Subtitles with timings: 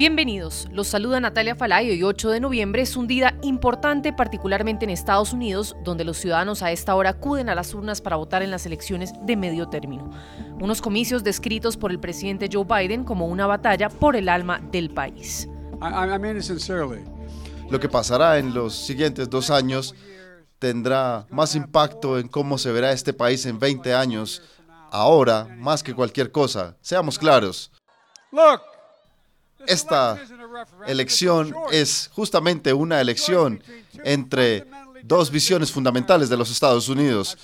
[0.00, 1.90] Bienvenidos, los saluda Natalia Falay.
[1.90, 6.62] Hoy 8 de noviembre es un día importante particularmente en Estados Unidos, donde los ciudadanos
[6.62, 10.10] a esta hora acuden a las urnas para votar en las elecciones de medio término.
[10.58, 14.88] Unos comicios descritos por el presidente Joe Biden como una batalla por el alma del
[14.88, 15.46] país.
[17.68, 19.94] Lo que pasará en los siguientes dos años
[20.58, 24.40] tendrá más impacto en cómo se verá este país en 20 años,
[24.90, 26.78] ahora más que cualquier cosa.
[26.80, 27.70] Seamos claros.
[29.66, 30.18] Esta
[30.86, 33.62] elección es justamente una elección
[34.04, 34.66] entre
[35.02, 37.36] dos visiones fundamentales de los Estados Unidos.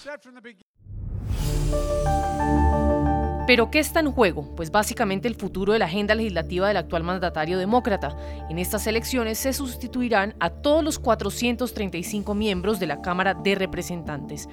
[3.46, 4.56] Pero ¿qué está en juego?
[4.56, 8.16] Pues básicamente el futuro de la agenda legislativa del actual mandatario demócrata.
[8.50, 14.48] En estas elecciones se sustituirán a todos los 435 miembros de la Cámara de Representantes.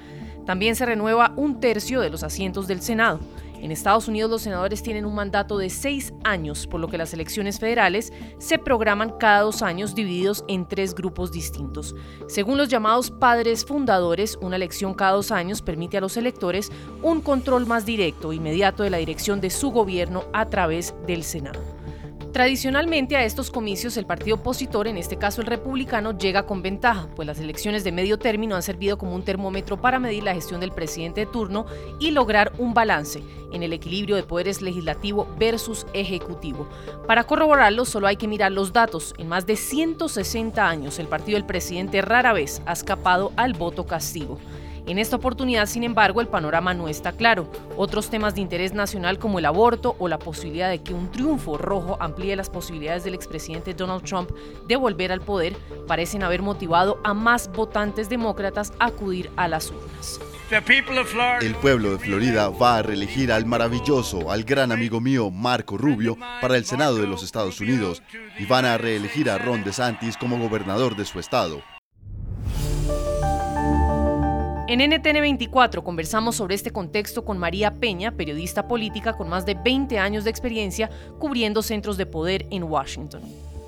[0.46, 3.20] También se renueva un tercio de los asientos del Senado.
[3.64, 7.14] En Estados Unidos los senadores tienen un mandato de seis años, por lo que las
[7.14, 11.94] elecciones federales se programan cada dos años divididos en tres grupos distintos.
[12.28, 16.70] Según los llamados padres fundadores, una elección cada dos años permite a los electores
[17.02, 21.83] un control más directo, inmediato de la dirección de su gobierno a través del Senado.
[22.34, 27.06] Tradicionalmente a estos comicios el partido opositor, en este caso el republicano, llega con ventaja,
[27.14, 30.60] pues las elecciones de medio término han servido como un termómetro para medir la gestión
[30.60, 31.64] del presidente de turno
[32.00, 36.68] y lograr un balance en el equilibrio de poderes legislativo versus ejecutivo.
[37.06, 39.14] Para corroborarlo solo hay que mirar los datos.
[39.16, 43.86] En más de 160 años el partido del presidente rara vez ha escapado al voto
[43.86, 44.40] castigo.
[44.86, 47.50] En esta oportunidad, sin embargo, el panorama no está claro.
[47.76, 51.56] Otros temas de interés nacional como el aborto o la posibilidad de que un triunfo
[51.56, 54.30] rojo amplíe las posibilidades del expresidente Donald Trump
[54.66, 59.70] de volver al poder parecen haber motivado a más votantes demócratas a acudir a las
[59.70, 60.20] urnas.
[61.40, 66.18] El pueblo de Florida va a reelegir al maravilloso, al gran amigo mío Marco Rubio
[66.42, 68.02] para el Senado de los Estados Unidos
[68.38, 71.62] y van a reelegir a Ron DeSantis como gobernador de su estado.
[74.66, 79.54] En NTN 24 conversamos sobre este contexto con María Peña, periodista política con más de
[79.62, 80.88] 20 años de experiencia
[81.18, 83.20] cubriendo centros de poder en Washington.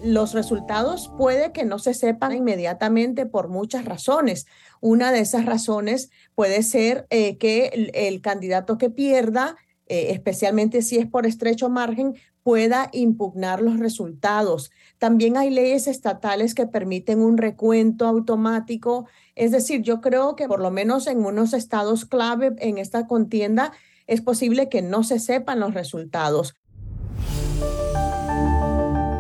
[0.02, 4.46] Los resultados puede que no se sepan inmediatamente por muchas razones.
[4.80, 9.56] Una de esas razones puede ser eh, que el, candidato que pierda,
[9.88, 12.14] eh, especialmente si es por estrecho margen,
[12.46, 14.70] pueda impugnar los resultados.
[14.98, 19.06] También hay leyes estatales que permiten un recuento automático.
[19.36, 23.72] Es decir, yo creo que por lo menos en unos estados clave en esta contienda
[24.06, 26.56] es posible que no se sepan los resultados.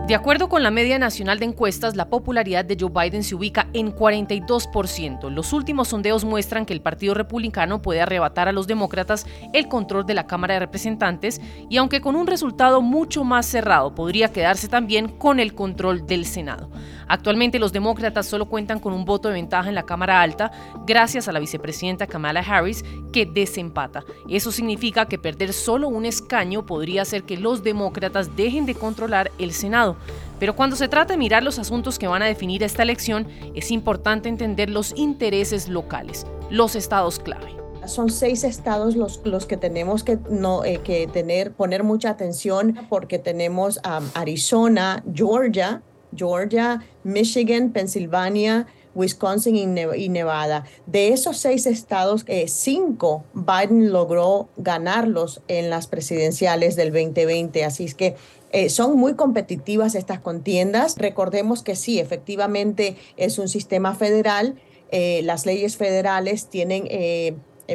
[0.06, 3.66] De acuerdo con la media nacional de encuestas, la popularidad de Joe Biden se ubica
[3.72, 5.30] en 42%.
[5.30, 10.06] Los últimos sondeos muestran que el Partido Republicano puede arrebatar a los demócratas el control
[10.06, 14.68] de la Cámara de Representantes y aunque con un resultado mucho más cerrado, podría quedarse
[14.68, 16.70] también con el control del Senado.
[17.08, 20.52] Actualmente los demócratas solo cuentan con un voto de ventaja en la Cámara Alta
[20.86, 24.04] gracias a la vicepresidenta Kamala Harris que desempata.
[24.28, 29.32] Eso significa que perder solo un escaño podría hacer que los demócratas dejen de controlar
[29.38, 29.95] el Senado.
[30.38, 33.70] Pero cuando se trata de mirar los asuntos que van a definir esta elección, es
[33.70, 37.56] importante entender los intereses locales, los estados clave.
[37.86, 42.76] Son seis estados los, los que tenemos que, no, eh, que tener, poner mucha atención
[42.88, 43.80] porque tenemos
[44.14, 45.82] Arizona, Georgia,
[46.14, 50.64] Georgia, Michigan, Pensilvania, Wisconsin y Nevada.
[50.86, 57.64] De esos seis estados, eh, cinco Biden logró ganarlos en las presidenciales del 2020.
[57.64, 58.16] Así es que
[58.56, 60.96] eh, son muy competitivas estas contiendas.
[60.96, 64.56] Recordemos que sí, efectivamente es un sistema federal.
[64.90, 66.88] Eh, las leyes federales tienen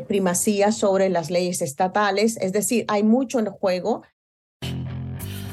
[0.08, 2.38] primacía sobre las leyes estatales.
[2.38, 4.04] Es decir, hay mucho en juego.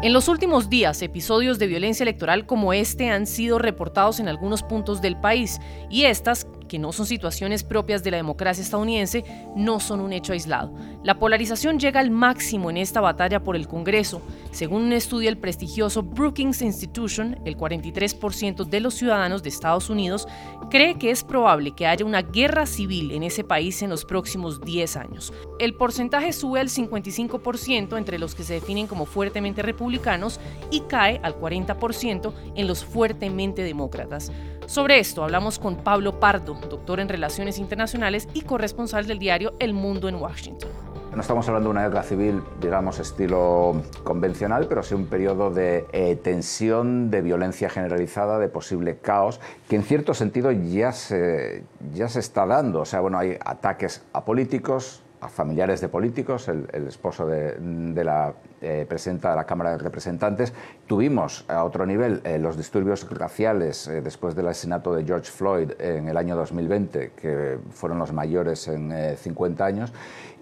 [0.00, 4.62] En los últimos días, episodios de violencia electoral como este han sido reportados en algunos
[4.62, 5.58] puntos del país
[5.90, 9.24] y estas que no son situaciones propias de la democracia estadounidense,
[9.56, 10.72] no son un hecho aislado.
[11.02, 14.22] La polarización llega al máximo en esta batalla por el Congreso.
[14.50, 20.28] Según un estudio del prestigioso Brookings Institution, el 43% de los ciudadanos de Estados Unidos
[20.70, 24.60] cree que es probable que haya una guerra civil en ese país en los próximos
[24.60, 25.32] 10 años.
[25.58, 31.20] El porcentaje sube al 55% entre los que se definen como fuertemente republicanos y cae
[31.22, 34.30] al 40% en los fuertemente demócratas.
[34.66, 39.74] Sobre esto hablamos con Pablo Pardo, doctor en Relaciones Internacionales y corresponsal del diario El
[39.74, 40.70] Mundo en Washington.
[41.14, 45.86] No estamos hablando de una guerra civil, digamos, estilo convencional, pero sí un periodo de
[45.92, 52.08] eh, tensión, de violencia generalizada, de posible caos, que en cierto sentido ya se, ya
[52.08, 52.82] se está dando.
[52.82, 58.34] O sea, bueno, hay ataques a políticos, a familiares de políticos, el, esposo de, la
[58.60, 60.52] eh, presidenta de la Cámara de Representantes.
[60.86, 65.72] Tuvimos a otro nivel eh, los disturbios raciales eh, después del asesinato de George Floyd
[65.78, 69.92] en el año 2020, que fueron los mayores en 50 años.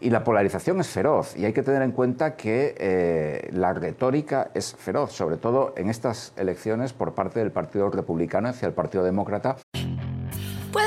[0.00, 4.75] Y la polarización es feroz y hay que tener en cuenta que la retórica es
[4.75, 9.56] feroz, sobre todo en estas elecciones por parte del Partido Republicano hacia el Partido Demócrata.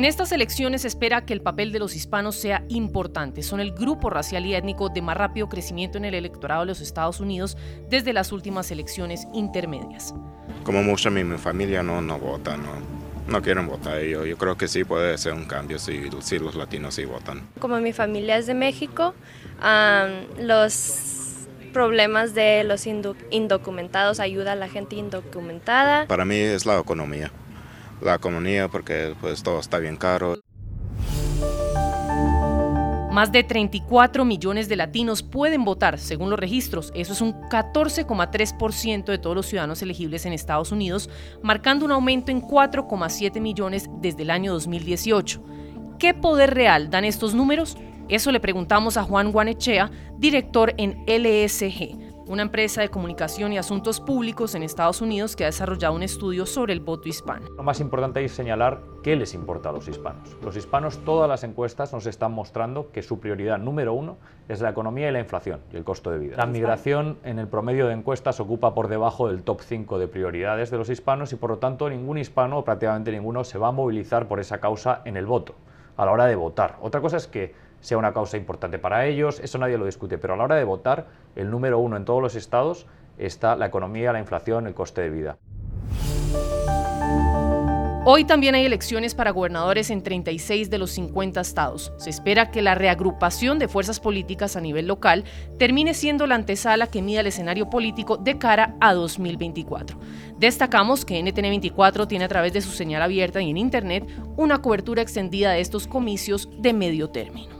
[0.00, 3.42] En estas elecciones se espera que el papel de los hispanos sea importante.
[3.42, 6.80] Son el grupo racial y étnico de más rápido crecimiento en el electorado de los
[6.80, 7.58] Estados Unidos
[7.90, 10.14] desde las últimas elecciones intermedias.
[10.64, 12.70] Como mucha mi, mi familia no, no vota, no,
[13.28, 14.00] no quieren votar.
[14.00, 17.46] Yo, yo creo que sí puede ser un cambio si, si los latinos sí votan.
[17.58, 19.14] Como mi familia es de México,
[20.38, 21.36] los
[21.74, 26.06] problemas de los indocumentados ayuda a la gente indocumentada.
[26.06, 27.30] Para mí es la economía
[28.02, 30.38] la economía porque pues todo está bien caro.
[33.10, 36.92] Más de 34 millones de latinos pueden votar, según los registros.
[36.94, 41.10] Eso es un 14,3% de todos los ciudadanos elegibles en Estados Unidos,
[41.42, 45.42] marcando un aumento en 4,7 millones desde el año 2018.
[45.98, 47.76] ¿Qué poder real dan estos números?
[48.08, 53.98] Eso le preguntamos a Juan Guanechea, director en LSG, una empresa de comunicación y asuntos
[54.00, 57.48] públicos en Estados Unidos que ha desarrollado un estudio sobre el voto hispano.
[57.56, 60.36] Lo más importante es señalar qué les importa a los hispanos.
[60.40, 64.16] Los hispanos, todas las encuestas nos están mostrando que su prioridad número uno
[64.48, 66.36] es la economía y la inflación y el costo de vida.
[66.36, 70.70] La migración en el promedio de encuestas ocupa por debajo del top 5 de prioridades
[70.70, 73.72] de los hispanos y por lo tanto ningún hispano o prácticamente ninguno se va a
[73.72, 75.56] movilizar por esa causa en el voto,
[75.96, 76.76] a la hora de votar.
[76.80, 80.34] Otra cosa es que sea una causa importante para ellos, eso nadie lo discute, pero
[80.34, 81.06] a la hora de votar,
[81.36, 82.86] el número uno en todos los estados
[83.18, 85.38] está la economía, la inflación, el coste de vida.
[88.02, 91.92] Hoy también hay elecciones para gobernadores en 36 de los 50 estados.
[91.98, 95.24] Se espera que la reagrupación de fuerzas políticas a nivel local
[95.58, 99.98] termine siendo la antesala que mida el escenario político de cara a 2024.
[100.38, 104.06] Destacamos que NTN24 tiene a través de su señal abierta y en Internet
[104.36, 107.59] una cobertura extendida de estos comicios de medio término.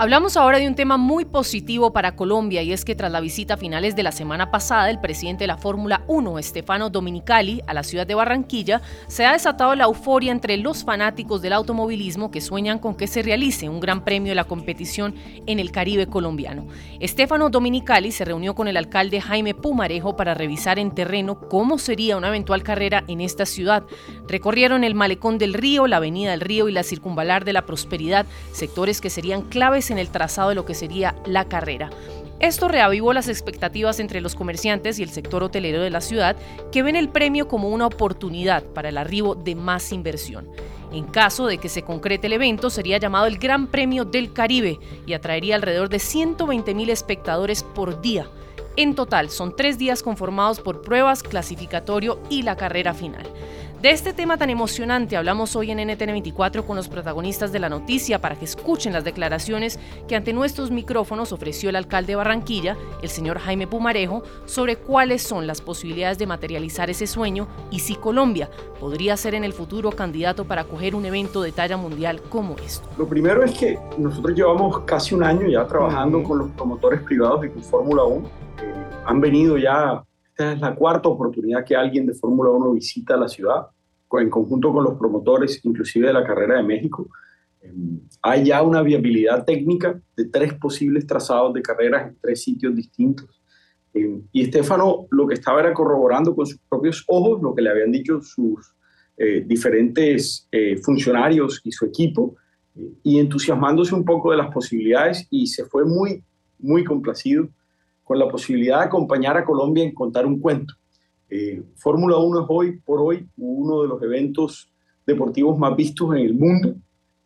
[0.00, 3.54] Hablamos ahora de un tema muy positivo para Colombia y es que tras la visita
[3.54, 7.74] a finales de la semana pasada del presidente de la Fórmula 1, Stefano Dominicali, a
[7.74, 12.40] la ciudad de Barranquilla, se ha desatado la euforia entre los fanáticos del automovilismo que
[12.40, 15.16] sueñan con que se realice un gran premio de la competición
[15.48, 16.68] en el Caribe colombiano.
[17.02, 22.16] Stefano Dominicali se reunió con el alcalde Jaime Pumarejo para revisar en terreno cómo sería
[22.16, 23.82] una eventual carrera en esta ciudad.
[24.28, 28.26] Recorrieron el malecón del río, la avenida del río y la circunvalar de la prosperidad,
[28.52, 31.90] sectores que serían claves en el trazado de lo que sería la carrera.
[32.40, 36.36] Esto reavivó las expectativas entre los comerciantes y el sector hotelero de la ciudad,
[36.70, 40.48] que ven el premio como una oportunidad para el arribo de más inversión.
[40.92, 44.78] En caso de que se concrete el evento, sería llamado el Gran Premio del Caribe
[45.04, 48.28] y atraería alrededor de 120 mil espectadores por día.
[48.76, 53.26] En total, son tres días conformados por pruebas, clasificatorio y la carrera final.
[53.82, 58.20] De este tema tan emocionante hablamos hoy en NTN24 con los protagonistas de la noticia
[58.20, 63.08] para que escuchen las declaraciones que ante nuestros micrófonos ofreció el alcalde de Barranquilla, el
[63.08, 68.50] señor Jaime Pumarejo, sobre cuáles son las posibilidades de materializar ese sueño y si Colombia
[68.80, 72.88] podría ser en el futuro candidato para acoger un evento de talla mundial como esto.
[72.98, 77.46] Lo primero es que nosotros llevamos casi un año ya trabajando con los promotores privados
[77.46, 78.26] y con Fórmula 1.
[78.26, 78.74] Eh,
[79.06, 80.02] han venido ya
[80.38, 83.66] esta es la cuarta oportunidad que alguien de Fórmula 1 visita la ciudad,
[84.12, 87.08] en conjunto con los promotores, inclusive de la carrera de México.
[87.60, 92.72] Em, hay ya una viabilidad técnica de tres posibles trazados de carreras en tres sitios
[92.72, 93.42] distintos.
[93.92, 97.70] Em, y Estefano lo que estaba era corroborando con sus propios ojos lo que le
[97.70, 98.76] habían dicho sus
[99.16, 102.36] eh, diferentes eh, funcionarios y su equipo,
[102.76, 106.22] eh, y entusiasmándose un poco de las posibilidades y se fue muy,
[106.60, 107.48] muy complacido
[108.08, 110.72] con la posibilidad de acompañar a Colombia en contar un cuento.
[111.28, 114.72] Eh, Fórmula 1 es hoy por hoy uno de los eventos
[115.06, 116.74] deportivos más vistos en el mundo.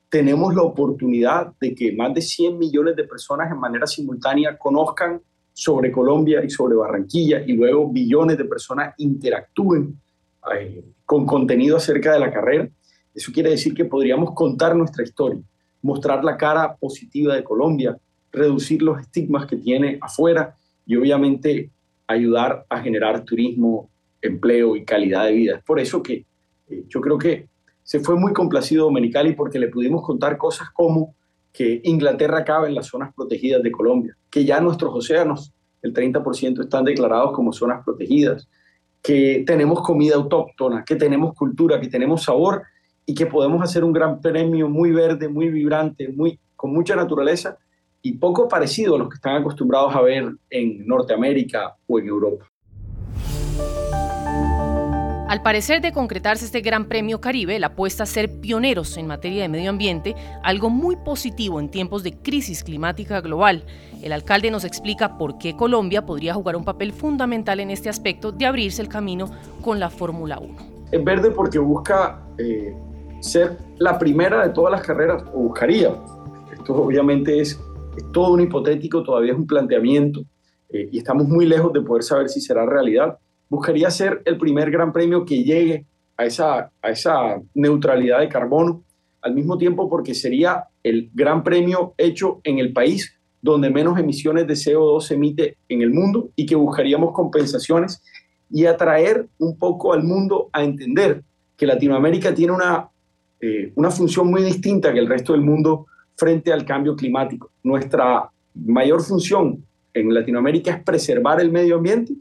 [0.09, 5.23] Tenemos la oportunidad de que más de 100 millones de personas en manera simultánea conozcan
[5.53, 10.01] sobre Colombia y sobre Barranquilla y luego billones de personas interactúen
[10.53, 12.69] eh, con contenido acerca de la carrera.
[13.15, 15.41] Eso quiere decir que podríamos contar nuestra historia,
[15.81, 17.97] mostrar la cara positiva de Colombia,
[18.33, 21.71] reducir los estigmas que tiene afuera y obviamente
[22.07, 25.62] ayudar a generar turismo, empleo y calidad de vida.
[25.67, 26.27] Por eso que
[26.69, 27.49] eh, yo creo que
[27.83, 31.15] se fue muy complacido Domenicali porque le pudimos contar cosas como
[31.53, 36.62] que Inglaterra cabe en las zonas protegidas de Colombia, que ya nuestros océanos, el 30%
[36.62, 38.49] están declarados como zonas protegidas,
[39.03, 42.62] que tenemos comida autóctona, que tenemos cultura, que tenemos sabor
[43.05, 47.59] y que podemos hacer un gran premio muy verde, muy vibrante, muy, con mucha naturaleza
[48.03, 52.47] y poco parecido a los que están acostumbrados a ver en Norteamérica o en Europa.
[55.33, 59.41] Al parecer de concretarse este Gran Premio Caribe, la apuesta a ser pioneros en materia
[59.41, 63.65] de medio ambiente, algo muy positivo en tiempos de crisis climática global.
[64.03, 68.31] El alcalde nos explica por qué Colombia podría jugar un papel fundamental en este aspecto
[68.31, 69.31] de abrirse el camino
[69.63, 70.55] con la Fórmula 1.
[70.91, 72.77] Es verde porque busca eh,
[73.21, 75.97] ser la primera de todas las carreras, o buscaría.
[76.53, 77.59] Esto obviamente es
[77.97, 80.25] es todo un hipotético, todavía es un planteamiento
[80.71, 83.19] eh, y estamos muy lejos de poder saber si será realidad.
[83.49, 85.85] Buscaría ser el primer gran premio que llegue
[86.17, 88.83] a esa, a esa neutralidad de carbono,
[89.21, 94.47] al mismo tiempo porque sería el gran premio hecho en el país donde menos emisiones
[94.47, 98.01] de CO2 se emite en el mundo y que buscaríamos compensaciones
[98.49, 101.23] y atraer un poco al mundo a entender
[101.57, 102.89] que Latinoamérica tiene una,
[103.41, 107.50] eh, una función muy distinta que el resto del mundo frente al cambio climático.
[107.62, 109.64] Nuestra mayor función
[109.95, 112.14] en Latinoamérica es preservar el medio ambiente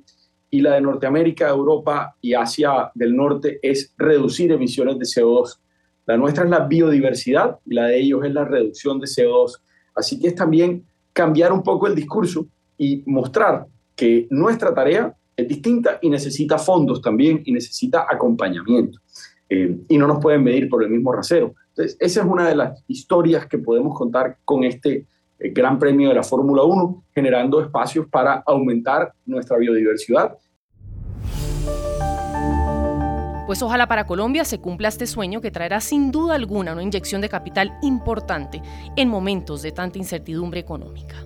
[0.50, 5.58] y la de Norteamérica, Europa y Asia del Norte es reducir emisiones de CO2.
[6.06, 9.62] La nuestra es la biodiversidad y la de ellos es la reducción de CO2.
[9.96, 10.84] Así que es también
[11.14, 17.02] cambiar un poco el discurso y mostrar que nuestra tarea es distinta y necesita fondos
[17.02, 19.00] también y necesita acompañamiento.
[19.48, 21.54] Eh, y no nos pueden medir por el mismo rasero.
[21.72, 25.08] Entonces, esa es una de las historias que podemos contar con este
[25.40, 30.38] eh, Gran Premio de la Fórmula 1, generando espacios para aumentar nuestra biodiversidad.
[33.48, 37.22] Pues ojalá para Colombia se cumpla este sueño que traerá sin duda alguna una inyección
[37.22, 38.62] de capital importante
[38.96, 41.26] en momentos de tanta incertidumbre económica.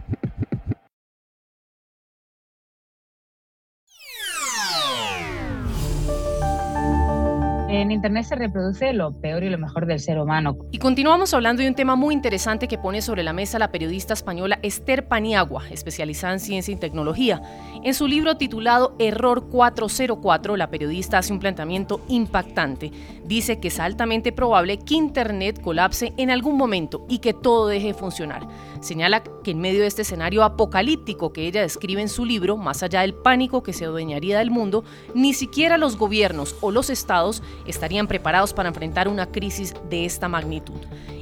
[7.81, 10.57] En Internet se reproduce lo peor y lo mejor del ser humano.
[10.71, 14.13] Y continuamos hablando de un tema muy interesante que pone sobre la mesa la periodista
[14.13, 17.41] española Esther Paniagua, especializada en ciencia y tecnología.
[17.83, 22.91] En su libro titulado Error 404, la periodista hace un planteamiento impactante.
[23.25, 27.87] Dice que es altamente probable que Internet colapse en algún momento y que todo deje
[27.87, 28.47] de funcionar.
[28.81, 32.83] Señala que en medio de este escenario apocalíptico que ella describe en su libro, más
[32.83, 34.83] allá del pánico que se adueñaría del mundo,
[35.13, 40.27] ni siquiera los gobiernos o los estados estarían preparados para enfrentar una crisis de esta
[40.27, 40.79] magnitud.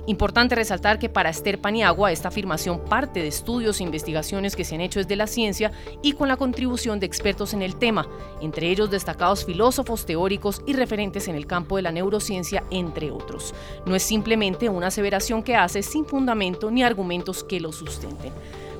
[0.09, 4.73] Importante resaltar que para Esther Paniagua esta afirmación parte de estudios e investigaciones que se
[4.73, 8.07] han hecho desde la ciencia y con la contribución de expertos en el tema,
[8.41, 13.53] entre ellos destacados filósofos, teóricos y referentes en el campo de la neurociencia, entre otros.
[13.85, 18.33] No es simplemente una aseveración que hace sin fundamento ni argumentos que lo sustenten.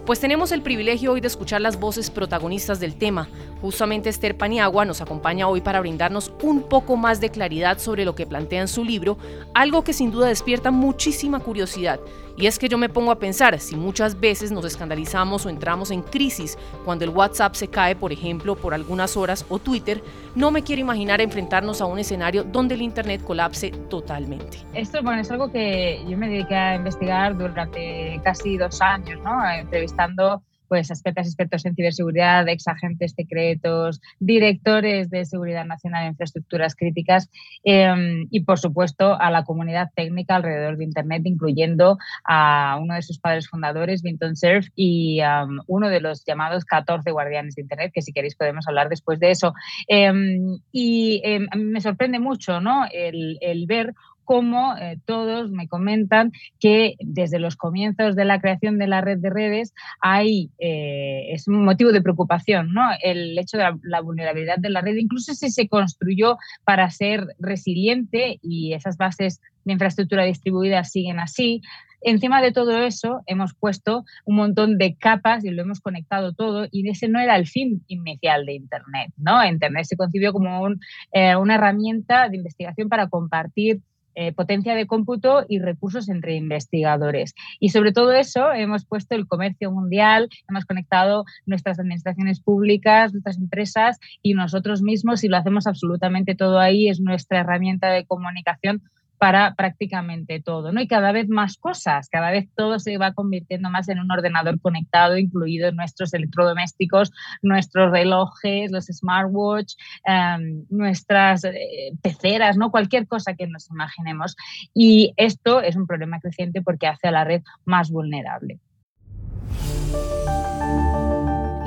[0.09, 3.29] Pues tenemos el privilegio hoy de escuchar las voces protagonistas del tema.
[3.61, 8.15] Justamente Esther Paniagua nos acompaña hoy para brindarnos un poco más de claridad sobre lo
[8.15, 9.19] que plantea en su libro,
[9.53, 11.99] algo que sin duda despierta muchísima curiosidad
[12.39, 15.91] y es que yo me pongo a pensar, si muchas veces nos escandalizamos o entramos
[15.91, 20.01] en crisis cuando el WhatsApp se cae, por ejemplo, por algunas horas o Twitter,
[20.35, 24.59] no me quiero imaginar enfrentarnos a un escenario donde el Internet colapse totalmente.
[24.73, 29.19] Esto bueno, es algo que yo me dediqué a investigar durante casi dos años,
[29.57, 36.75] entrevistando pues expertas expertos en ciberseguridad, ex agentes secretos, directores de seguridad nacional e infraestructuras
[36.75, 37.29] críticas
[37.63, 43.01] em, y, por supuesto, a la comunidad técnica alrededor de Internet, incluyendo a uno de
[43.01, 45.19] sus padres fundadores, Vinton Cerf, y
[45.67, 49.31] uno de los llamados 14 guardianes de Internet, que si queréis podemos hablar después de
[49.31, 49.53] eso.
[49.87, 52.85] Em, y em, me sorprende mucho ¿no?
[52.91, 53.93] el, el ver
[54.29, 59.17] como eh, todos me comentan que desde los comienzos de la creación de la red
[59.17, 62.83] de redes hay, eh, es un motivo de preocupación, ¿no?
[63.01, 68.37] El hecho de la, vulnerabilidad de la red, incluso si se construyó para ser resiliente
[68.43, 71.63] y esas bases de infraestructura distribuida siguen así,
[72.01, 76.65] Encima de todo eso, hemos puesto un montón de capas y lo hemos conectado todo
[76.71, 79.11] y ese no era el fin inicial de Internet.
[79.17, 79.45] ¿no?
[79.45, 80.69] Internet se concibió como
[81.11, 83.81] eh, una herramienta de investigación para compartir
[84.21, 87.33] eh, potencia de cómputo y recursos entre investigadores.
[87.61, 93.37] Y sobre todo eso hemos puesto el comercio mundial, hemos conectado nuestras administraciones públicas, nuestras
[93.37, 98.81] empresas y nosotros mismos y lo hacemos absolutamente todo ahí, es nuestra herramienta de comunicación
[99.19, 100.81] para prácticamente todo, ¿no?
[100.81, 104.59] Y cada vez más cosas, cada vez todo se va convirtiendo más en un ordenador
[104.61, 107.11] conectado, incluidos nuestros electrodomésticos,
[107.41, 109.73] nuestros relojes, los smartwatch,
[110.05, 112.71] em, nuestras eh, peceras, ¿no?
[112.71, 114.37] Cualquier cosa que nos imaginemos.
[114.73, 118.59] Y esto es un problema creciente porque hace a la red más vulnerable.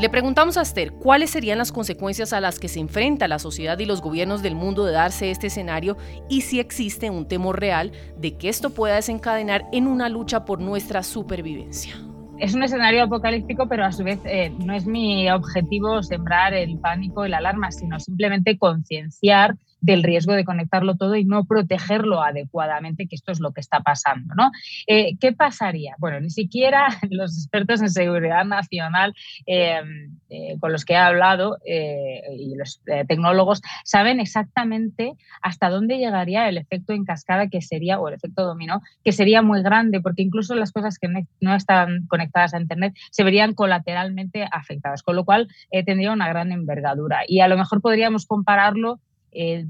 [0.03, 3.79] Le preguntamos a Esther cuáles serían las consecuencias a las que se enfrenta la sociedad
[3.79, 5.97] y los gobiernos del mundo de darse este escenario
[6.29, 10.61] y si existe un temor real de que esto pueda desencadenar en una lucha por
[10.61, 11.95] nuestra supervivencia.
[12.41, 16.81] Es un escenario apocalíptico, pero a su vez eh, no es mi objetivo sembrar el
[16.81, 22.23] pánico y la alarma, sino simplemente concienciar del riesgo de conectarlo todo y no protegerlo
[22.23, 24.35] adecuadamente, que esto es lo que está pasando.
[24.35, 24.51] ¿no?
[24.87, 25.97] Eh, ¿Qué pasaría?
[25.99, 29.15] Bueno, ni siquiera los expertos en seguridad nacional
[29.45, 35.99] em, eh, con los que he hablado eh, y los tecnólogos saben exactamente hasta dónde
[35.99, 40.01] llegaría el efecto en cascada que sería, o el efecto dominó, que sería muy grande,
[40.01, 41.09] porque incluso las cosas que
[41.41, 45.49] no están conectadas a Internet se verían colateralmente afectadas, con lo cual
[45.85, 47.23] tendría una gran envergadura.
[47.27, 49.01] Y a lo mejor podríamos compararlo
[49.33, 49.67] eh,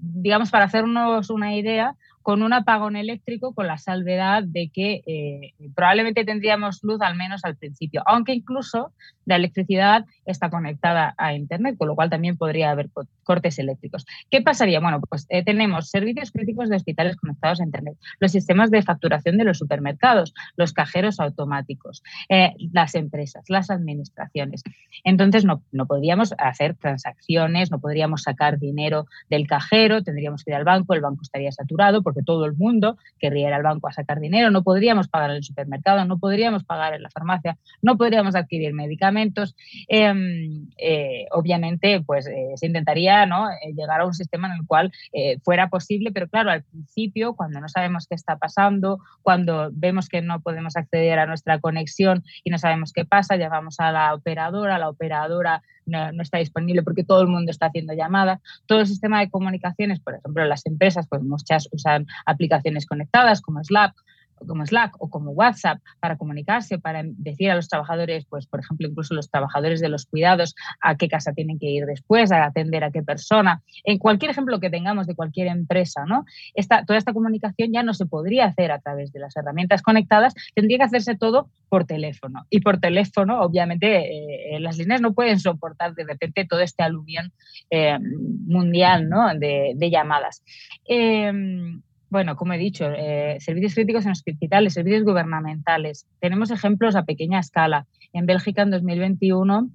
[0.00, 1.96] digamos, para hacernos una idea,
[2.28, 7.42] con un apagón eléctrico con la salvedad de que eh, probablemente tendríamos luz al menos
[7.42, 8.92] al principio, aunque incluso
[9.24, 12.90] la electricidad está conectada a Internet, con lo cual también podría haber
[13.22, 14.04] cortes eléctricos.
[14.30, 14.80] ¿Qué pasaría?
[14.80, 19.38] Bueno, pues eh, tenemos servicios críticos de hospitales conectados a Internet, los sistemas de facturación
[19.38, 24.62] de los supermercados, los cajeros automáticos, eh, las empresas, las administraciones.
[25.02, 30.56] Entonces no, no podríamos hacer transacciones, no podríamos sacar dinero del cajero, tendríamos que ir
[30.56, 33.92] al banco, el banco estaría saturado porque todo el mundo querría ir al banco a
[33.92, 37.96] sacar dinero, no podríamos pagar en el supermercado, no podríamos pagar en la farmacia, no
[37.96, 39.56] podríamos adquirir medicamentos.
[39.88, 43.50] Em, eh, obviamente, pues eh, se intentaría ¿no?
[43.50, 44.92] Eh, llegar a un sistema en el cual
[45.42, 50.22] fuera posible, pero claro, al principio, cuando no sabemos qué está pasando, cuando vemos que
[50.22, 54.78] no podemos acceder a nuestra conexión y no sabemos qué pasa, llamamos a la operadora,
[54.78, 58.40] la operadora no, está disponible porque todo el mundo está haciendo llamadas.
[58.66, 63.62] Todo el sistema de comunicaciones, por ejemplo, las empresas, pues muchas usan aplicaciones conectadas como
[63.62, 63.94] Slack
[64.46, 68.88] como Slack o como WhatsApp para comunicarse, para decir a los trabajadores, pues por ejemplo,
[68.88, 72.84] incluso los trabajadores de los cuidados, a qué casa tienen que ir después, a atender
[72.84, 73.62] a qué persona.
[73.84, 76.24] En cualquier ejemplo que tengamos de cualquier empresa, ¿no?
[76.54, 80.34] Esta, toda esta comunicación ya no se podría hacer a través de las herramientas conectadas,
[80.54, 82.46] tendría que hacerse todo por teléfono.
[82.50, 87.32] Y por teléfono, obviamente, eh, las líneas no pueden soportar de repente todo este aluvión
[87.70, 89.34] eh, mundial ¿no?
[89.34, 90.42] de, llamadas.
[90.88, 91.32] Eh,
[92.10, 96.06] bueno, como he dicho, eh, servicios críticos en hospitales, servicios gubernamentales.
[96.20, 97.86] Tenemos ejemplos a pequeña escala.
[98.12, 99.68] En Bélgica, en 2021,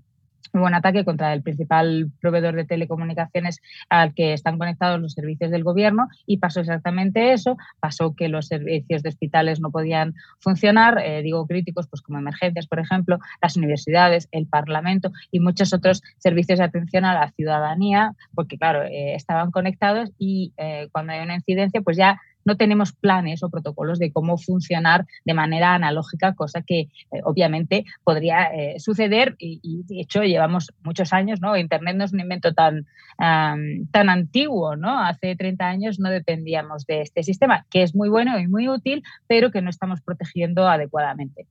[0.51, 5.51] hubo un ataque contra el principal proveedor de telecomunicaciones al que están conectados los servicios
[5.51, 10.99] del gobierno y pasó exactamente eso, pasó que los servicios de hospitales no podían funcionar,
[11.03, 16.01] eh, digo críticos, pues como emergencias, por ejemplo, las universidades, el Parlamento y muchos otros
[16.17, 21.21] servicios de atención a la ciudadanía, porque claro, eh, estaban conectados y eh, cuando hay
[21.21, 26.35] una incidencia, pues ya no tenemos planes o protocolos de cómo funcionar de manera analógica,
[26.35, 26.89] cosa que eh,
[27.23, 31.57] obviamente podría eh, suceder y, de hecho llevamos muchos años, ¿no?
[31.57, 32.85] Internet no es un invento tan,
[33.17, 34.99] tan antiguo, ¿no?
[34.99, 39.03] Hace 30 años no dependíamos de este sistema, que es muy bueno y muy útil,
[39.27, 41.47] pero que no estamos protegiendo adecuadamente.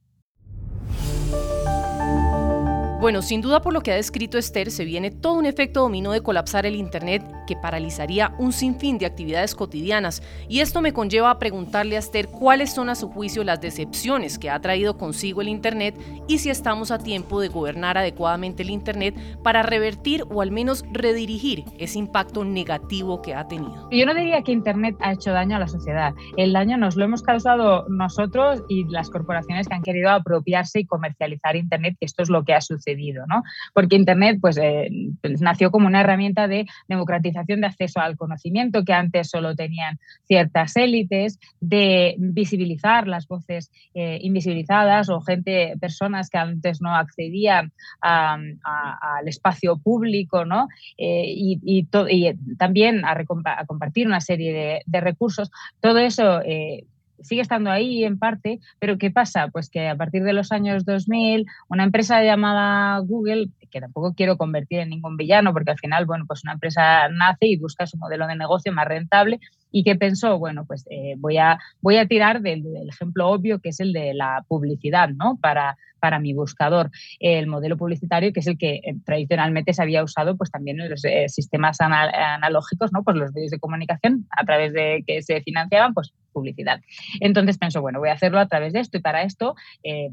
[3.03, 6.13] Bueno, sin duda por lo que ha descrito Esther, se viene todo un efecto dominó
[6.13, 10.23] de colapsar el Internet que paralizaría un sinfín de actividades cotidianas.
[10.49, 14.39] Y esto me conlleva a preguntarle a Esther cuáles son a su juicio las decepciones
[14.39, 15.97] que ha traído consigo el Internet
[16.29, 20.85] y si estamos a tiempo de gobernar adecuadamente el Internet para revertir o al menos
[20.93, 23.89] redirigir ese impacto negativo que ha tenido.
[23.91, 26.15] Yo no diría que Internet ha hecho daño a la sociedad.
[26.37, 30.87] El daño nos lo hemos causado nosotros y las corporaciones que han querido apropiarse y
[30.87, 32.92] comercializar Internet, que esto es lo que ha sucedido
[33.75, 34.89] Porque Internet pues, eh,
[35.21, 39.99] pues, nació como una herramienta de democratización de acceso al conocimiento que antes solo tenían
[40.27, 47.73] ciertas élites, de visibilizar las voces eh, invisibilizadas o gente, personas que antes no accedían
[48.01, 50.69] al espacio público, ¿no?
[50.99, 51.87] Eh, y,
[52.59, 53.25] también a,
[53.67, 55.51] compartir una serie de recursos.
[55.81, 56.41] Todo eso
[57.23, 59.49] sigue estando ahí en parte, pero ¿qué pasa?
[59.49, 64.37] Pues que a partir de los años 2000, una empresa llamada Google, que tampoco quiero
[64.37, 67.97] convertir en ningún villano, porque al final, bueno, pues una empresa nace y busca su
[67.97, 69.41] modelo de negocio más rentable
[69.73, 73.71] y que pensó, bueno, pues eh, voy, a, voy a tirar del, ejemplo obvio que
[73.71, 75.39] es el de la publicidad, ¿no?
[75.41, 76.91] Para, para mi buscador.
[77.19, 80.91] El modelo publicitario, que es el que eh, tradicionalmente se había usado pues también en
[80.91, 83.03] los eh, sistemas analógicos, ¿no?
[83.03, 86.81] Pues los medios de comunicación a través de que se financiaban, pues publicidad.
[87.21, 89.55] Entonces pensó, bueno, voy a hacerlo a través de esto y para esto,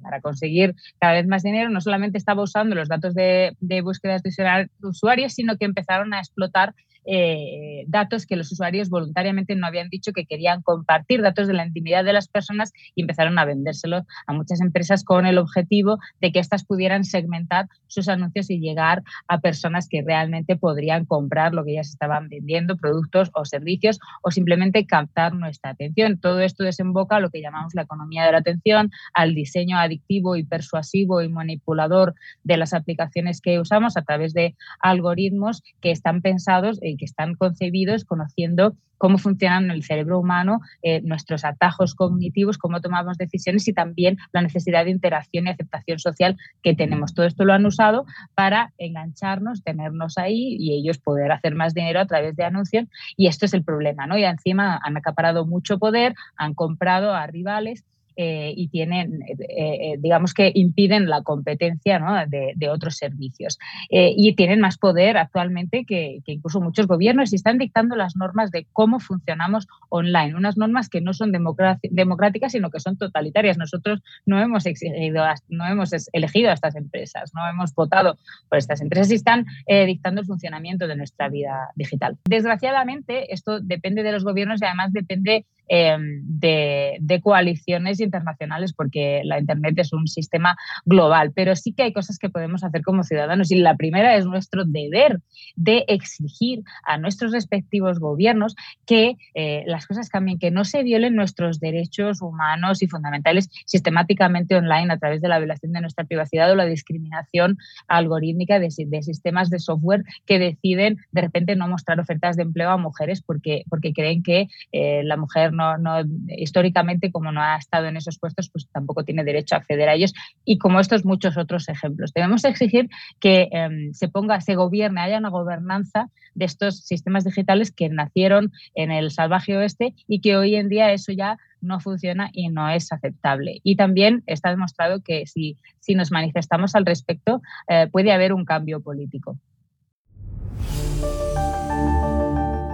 [0.03, 4.17] para conseguir cada vez más dinero, no solamente estaba usando los datos de, de búsqueda
[4.19, 6.73] de usuarios, sino que empezaron a explotar
[7.05, 11.65] eh, datos que los usuarios voluntariamente no habían dicho que querían compartir, datos de la
[11.65, 16.31] intimidad de las personas y empezaron a vendérselos a muchas empresas con el objetivo de
[16.31, 21.63] que éstas pudieran segmentar sus anuncios y llegar a personas que realmente podrían comprar lo
[21.65, 26.19] que ellas estaban vendiendo, productos o servicios, o simplemente captar nuestra atención.
[26.19, 30.35] Todo esto desemboca a lo que llamamos la economía de la atención, al diseño adictivo
[30.35, 36.21] y persuasivo y manipulador de las aplicaciones que usamos a través de algoritmos que están
[36.21, 42.57] pensados que están concebidos conociendo cómo funcionan en el cerebro humano eh, nuestros atajos cognitivos,
[42.59, 47.15] cómo tomamos decisiones y también la necesidad de interacción y aceptación social que tenemos.
[47.15, 52.01] Todo esto lo han usado para engancharnos, tenernos ahí y ellos poder hacer más dinero
[52.01, 54.17] a través de anuncios y esto es el problema, ¿no?
[54.17, 59.95] Y encima han acaparado mucho poder, han comprado a rivales eh, y tienen, eh, eh,
[59.99, 63.57] digamos que impiden la competencia de, otros servicios.
[63.89, 68.67] y tienen más poder actualmente que, incluso muchos gobiernos y están dictando las normas de
[68.73, 73.57] cómo funcionamos online, unas normas que no son democráticas, sino que son totalitarias.
[73.57, 78.17] Nosotros no hemos, exigido, no hemos elegido a estas empresas, no hemos votado
[78.49, 82.17] por estas empresas y están dictando el funcionamiento de nuestra vida digital.
[82.25, 89.39] Desgraciadamente, esto depende de los gobiernos y además depende Em, de, coaliciones internacionales, porque la
[89.39, 93.51] Internet es un sistema global, pero sí que hay cosas que podemos hacer como ciudadanos
[93.51, 95.19] y la primera es nuestro deber
[95.55, 98.55] de exigir a nuestros respectivos gobiernos
[98.87, 104.55] que eh, las cosas cambien, que no se violen nuestros derechos humanos y fundamentales sistemáticamente
[104.55, 109.49] online a través de la violación de nuestra privacidad o la discriminación algorítmica de, sistemas
[109.49, 113.93] de software que deciden de repente no mostrar ofertas de empleo a mujeres porque, porque
[113.93, 118.67] creen que eh, la mujer no, históricamente, como no ha estado en esos puestos, pues
[118.71, 120.13] tampoco tiene derecho a acceder a ellos.
[120.45, 122.13] Y como estos muchos otros ejemplos.
[122.13, 127.71] Debemos exigir que em, se ponga, se gobierne, haya una gobernanza de estos sistemas digitales
[127.71, 132.29] que nacieron en el salvaje oeste y que hoy en día eso ya no funciona
[132.33, 133.59] y no es aceptable.
[133.63, 138.45] Y también está demostrado que si, si nos manifestamos al respecto, eh, puede haber un
[138.45, 139.37] cambio político.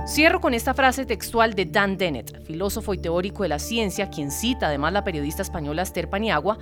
[0.07, 4.29] Cierro con esta frase textual de Dan Dennett, filósofo y teórico de la ciencia, quien
[4.29, 6.59] cita además la periodista española Esther Paniagua.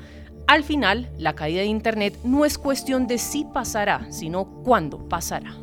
[0.48, 5.63] Al final, la caída de Internet no es cuestión de si pasará, sino cuándo pasará.